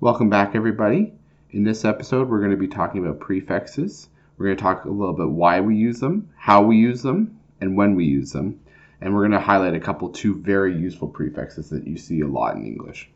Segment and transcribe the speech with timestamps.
[0.00, 1.12] Welcome back, everybody.
[1.50, 4.08] In this episode, we're going to be talking about prefixes.
[4.36, 7.40] We're going to talk a little bit why we use them, how we use them,
[7.60, 8.60] and when we use them.
[9.00, 12.28] And we're going to highlight a couple two very useful prefixes that you see a
[12.28, 13.10] lot in English.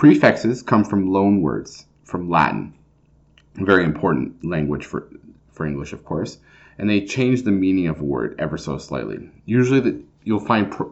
[0.00, 2.72] Prefixes come from loan words from Latin,
[3.58, 5.06] A very important language for,
[5.52, 6.38] for English, of course,
[6.78, 9.28] and they change the meaning of a word ever so slightly.
[9.44, 10.84] Usually, the, you'll find pr-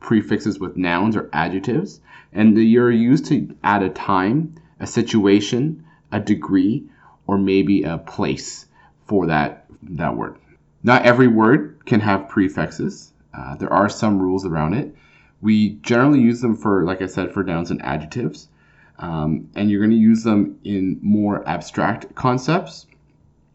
[0.00, 2.00] prefixes with nouns or adjectives,
[2.32, 6.86] and are used to add a time, a situation, a degree,
[7.28, 8.66] or maybe a place
[9.06, 10.34] for that that word.
[10.82, 13.12] Not every word can have prefixes.
[13.32, 14.92] Uh, there are some rules around it.
[15.40, 18.48] We generally use them for, like I said, for nouns and adjectives.
[18.98, 22.86] Um, and you're going to use them in more abstract concepts,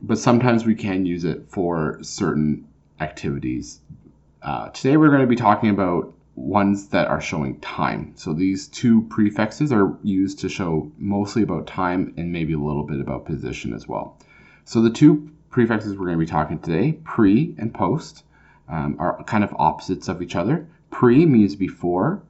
[0.01, 2.67] but sometimes we can use it for certain
[2.99, 3.79] activities.
[4.41, 8.13] Uh, today we're going to be talking about ones that are showing time.
[8.15, 12.83] So these two prefixes are used to show mostly about time and maybe a little
[12.83, 14.17] bit about position as well.
[14.65, 18.23] So the two prefixes we're going to be talking today, pre and post,
[18.69, 20.67] um, are kind of opposites of each other.
[20.89, 22.21] Pre means before,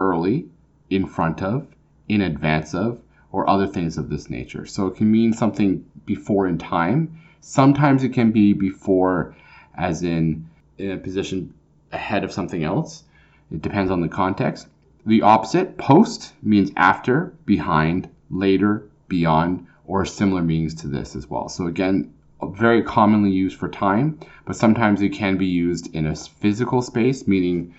[0.00, 0.46] early,
[0.88, 1.66] in front of,
[2.08, 3.00] in advance of,
[3.32, 4.66] or other things of this nature.
[4.66, 7.20] So it can mean something before in time.
[7.40, 9.34] Sometimes it can be before,
[9.76, 11.54] as in in a position
[11.92, 13.04] ahead of something else.
[13.50, 14.68] It depends on the context.
[15.04, 21.48] The opposite, post, means after, behind, later, beyond, or similar meanings to this as well.
[21.48, 22.12] So again,
[22.42, 27.26] very commonly used for time, but sometimes it can be used in a physical space,
[27.26, 27.74] meaning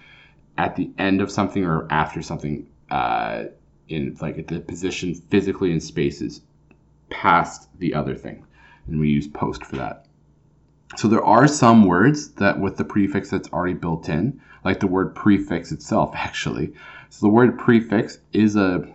[0.58, 2.68] at the end of something or after something.
[2.90, 3.46] Uh,
[3.90, 6.42] in like the position physically in spaces
[7.10, 8.46] past the other thing.
[8.88, 10.06] And we use post for that.
[10.96, 14.88] So there are some words that with the prefix that's already built in, like the
[14.88, 16.74] word prefix itself actually.
[17.10, 18.88] So the word prefix is a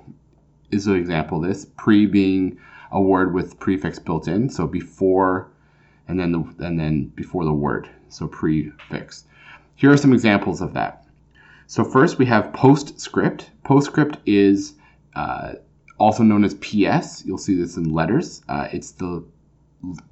[0.70, 1.66] is an example of this.
[1.76, 2.58] Pre being
[2.90, 5.48] a word with prefix built in, so before
[6.08, 7.88] and then the and then before the word.
[8.08, 9.24] So prefix.
[9.74, 11.06] Here are some examples of that.
[11.66, 13.50] So first we have postscript.
[13.64, 14.74] Postscript is
[15.14, 15.54] uh,
[15.98, 17.24] also known as PS.
[17.24, 18.42] You'll see this in letters.
[18.48, 19.24] Uh, it's the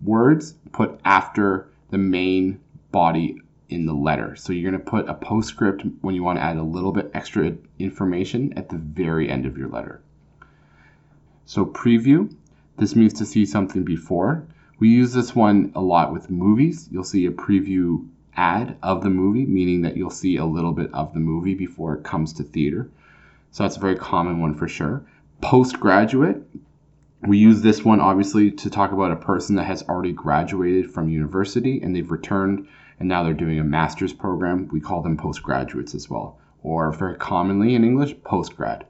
[0.03, 2.61] words put after the main
[2.93, 4.35] body in the letter.
[4.37, 7.11] So you're going to put a postscript when you want to add a little bit
[7.15, 10.01] extra information at the very end of your letter.
[11.47, 12.35] So preview,
[12.77, 14.47] this means to see something before.
[14.79, 16.89] We use this one a lot with movies.
[16.91, 20.93] You'll see a preview ad of the movie, meaning that you'll see a little bit
[20.95, 22.91] of the movie before it comes to theater.
[23.51, 25.05] So that's a very common one for sure.
[25.41, 26.43] Postgraduate,
[27.23, 31.09] we use this one obviously to talk about a person that has already graduated from
[31.09, 32.69] university and they've returned
[32.99, 34.69] and now they're doing a master's program.
[34.71, 38.83] We call them postgraduates as well, or very commonly in English, postgrad.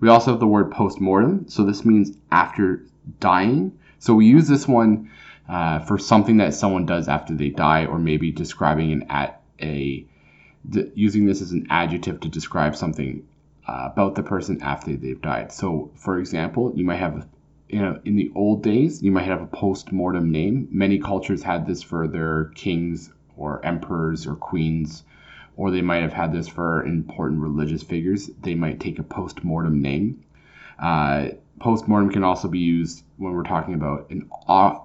[0.00, 1.48] We also have the word postmortem.
[1.48, 2.82] So this means after
[3.20, 3.78] dying.
[3.98, 5.10] So we use this one
[5.48, 10.06] uh, for something that someone does after they die, or maybe describing an at a
[10.94, 13.26] using this as an adjective to describe something
[13.66, 15.52] uh, about the person after they've died.
[15.52, 17.26] So, for example, you might have,
[17.68, 20.68] you know, in the old days, you might have a post-mortem name.
[20.70, 25.04] Many cultures had this for their kings or emperors or queens,
[25.56, 28.28] or they might have had this for important religious figures.
[28.42, 30.24] They might take a post-mortem name.
[30.78, 31.28] Uh,
[31.60, 34.28] post-mortem can also be used when we're talking about an,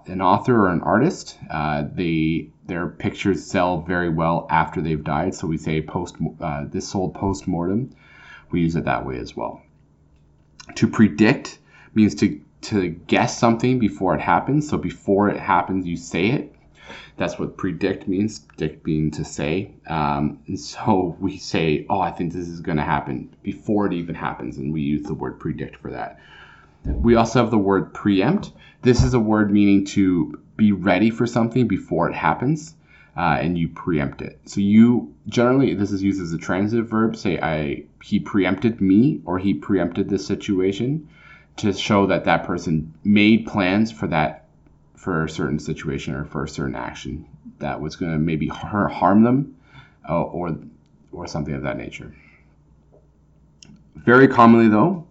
[0.07, 1.37] an author or an artist.
[1.49, 6.15] Uh, they their pictures sell very well after they've died, so we say post.
[6.39, 7.91] Uh, this sold post-mortem
[8.51, 9.61] we use it that way as well.
[10.75, 11.59] To predict
[11.93, 14.69] means to, to guess something before it happens.
[14.69, 16.55] So before it happens, you say it.
[17.17, 19.73] That's what predict means, predict being to say.
[19.87, 23.93] Um, and so we say, oh, I think this is going to happen before it
[23.93, 24.57] even happens.
[24.57, 26.19] And we use the word predict for that.
[26.85, 28.53] We also have the word preempt.
[28.81, 32.75] This is a word meaning to be ready for something before it happens
[33.19, 34.39] uh, and you preempt it.
[34.45, 37.17] So you generally this is used as a transitive verb.
[37.17, 41.09] Say I he preempted me or he preempted this situation
[41.57, 44.45] to show that that person made plans for that
[44.95, 47.25] for a certain situation or for a certain action
[47.59, 49.53] that was going to maybe harm them
[50.07, 50.57] uh, or
[51.11, 52.15] or something of that nature.
[53.95, 55.05] Very commonly though,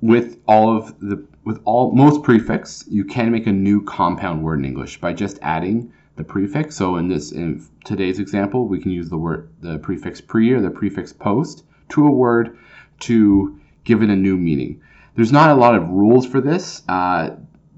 [0.00, 4.60] with all of the with all most prefix, you can make a new compound word
[4.60, 6.76] in English by just adding the prefix.
[6.76, 10.60] So in this in today's example, we can use the word the prefix pre or
[10.60, 12.56] the prefix post to a word
[13.00, 14.80] to give it a new meaning.
[15.14, 17.30] There's not a lot of rules for this, uh,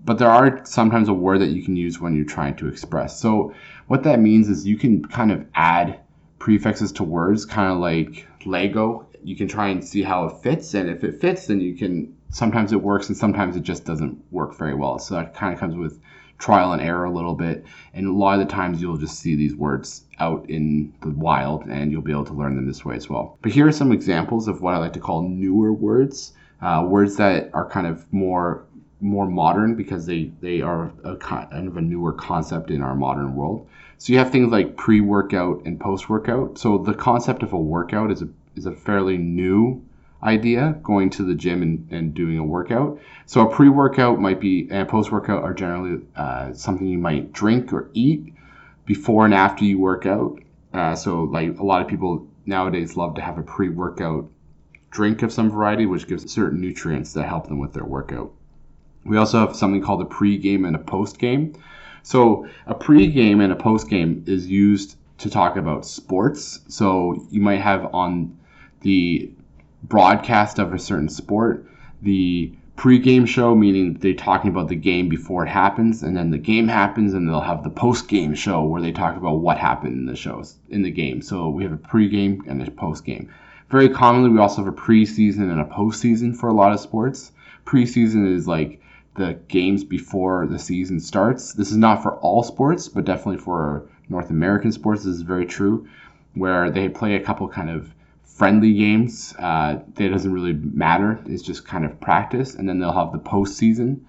[0.04, 3.18] but there are sometimes a word that you can use when you're trying to express.
[3.18, 3.52] So
[3.88, 6.00] what that means is you can kind of add
[6.38, 9.06] prefixes to words, kind of like Lego.
[9.22, 12.14] You can try and see how it fits, and if it fits, then you can.
[12.30, 14.98] Sometimes it works, and sometimes it just doesn't work very well.
[14.98, 16.00] So that kind of comes with
[16.38, 17.64] trial and error a little bit.
[17.94, 21.66] And a lot of the times you'll just see these words out in the wild
[21.66, 23.38] and you'll be able to learn them this way as well.
[23.42, 27.16] But here are some examples of what I like to call newer words, uh, words
[27.16, 28.64] that are kind of more
[28.98, 33.34] more modern because they, they are a kind of a newer concept in our modern
[33.34, 33.68] world.
[33.98, 36.58] So you have things like pre-workout and post-workout.
[36.58, 39.82] So the concept of a workout is a is a fairly new
[40.22, 42.98] idea, going to the gym and, and doing a workout.
[43.26, 47.90] So a pre-workout might be and post-workout are generally uh, something you might drink or
[47.92, 48.32] eat
[48.86, 50.40] before and after you work out.
[50.72, 54.28] Uh, so like a lot of people nowadays love to have a pre-workout
[54.90, 58.32] drink of some variety, which gives certain nutrients that help them with their workout.
[59.04, 61.54] We also have something called a pre-game and a post-game.
[62.02, 66.60] So a pre-game and a post-game is used to talk about sports.
[66.68, 68.38] So you might have on
[68.80, 69.32] the
[69.82, 71.66] broadcast of a certain sport,
[72.02, 76.38] the pre-game show meaning they're talking about the game before it happens and then the
[76.38, 80.04] game happens and they'll have the post-game show where they talk about what happened in
[80.06, 81.22] the shows in the game.
[81.22, 83.30] So we have a pre-game and a post-game.
[83.70, 87.32] Very commonly we also have a preseason and a postseason for a lot of sports.
[87.64, 88.80] Preseason is like
[89.14, 91.54] the games before the season starts.
[91.54, 95.46] This is not for all sports but definitely for north american sports this is very
[95.46, 95.86] true
[96.34, 97.92] where they play a couple kind of
[98.36, 99.34] friendly games.
[99.38, 101.18] Uh, that doesn't really matter.
[101.26, 104.00] It's just kind of practice, and then they'll have the postseason,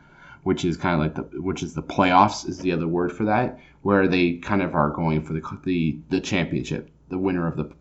[0.44, 3.26] which is kind of like the which is the playoffs is the other word for
[3.26, 6.90] that, where they kind of are going for the the, the championship.
[7.10, 7.72] The winner of the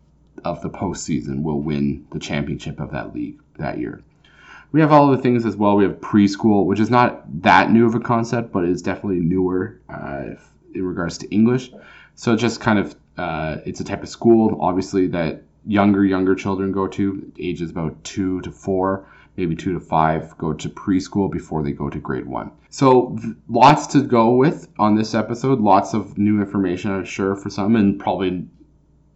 [0.45, 4.01] of the postseason will win the championship of that league that year.
[4.71, 5.75] We have all the things as well.
[5.75, 9.79] We have preschool, which is not that new of a concept, but it's definitely newer
[9.89, 10.35] uh,
[10.73, 11.71] in regards to English.
[12.15, 16.71] So just kind of, uh, it's a type of school, obviously, that younger younger children
[16.71, 19.05] go to ages about two to four
[19.35, 22.51] maybe two to five go to preschool before they go to grade one.
[22.69, 23.17] So
[23.47, 27.75] lots to go with on this episode lots of new information i'm sure for some
[27.75, 28.47] and probably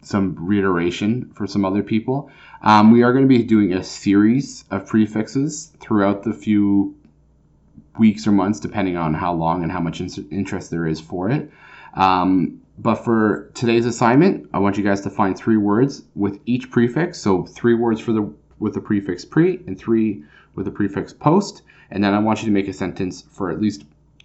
[0.04, 2.30] some reiteration for some other people.
[2.64, 6.96] Um, we are going to be doing a series of prefixes throughout the few
[8.00, 10.02] weeks or months depending on how long and how much
[10.32, 11.52] interest there is for it
[11.96, 16.72] um, but for today's assignment, I want you guys to find three words with each
[16.72, 17.20] prefix.
[17.20, 20.24] So three words for the with the prefix pre and three
[20.56, 21.64] with the prefix post.
[21.92, 23.84] And then I want you to make a sentence for at least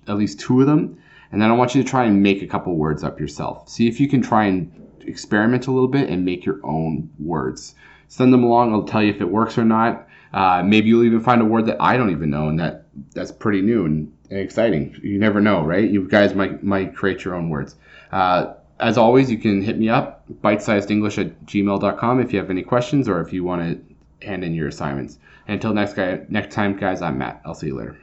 [0.09, 0.99] at least two of them.
[1.33, 3.69] And then I want you to try and make a couple words up yourself.
[3.69, 4.71] See if you can try and
[5.07, 7.75] experiment a little bit and make your own words.
[8.09, 8.73] Send them along.
[8.73, 10.09] I'll tell you if it works or not.
[10.33, 13.33] Uh, maybe you'll even find a word that I don't even know, and that that's
[13.33, 14.99] pretty new and, and exciting.
[15.03, 15.89] You never know, right?
[15.89, 17.77] You guys might might create your own words.
[18.13, 22.63] Uh, as always, you can hit me up, bitesized.english at gmail.com if you have any
[22.63, 25.19] questions or if you want to hand in your assignments.
[25.49, 27.41] And until next guy, next time, guys, I'm Matt.
[27.45, 27.97] I'll see you later.